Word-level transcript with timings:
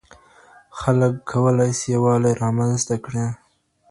خلګ 0.79 1.13
کولای 1.29 1.71
سي 1.79 1.85
يووالی 1.95 2.33
رامنځته 2.43 2.95
کړي. 3.05 3.25